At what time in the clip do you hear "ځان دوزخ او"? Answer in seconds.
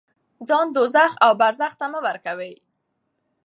0.47-1.31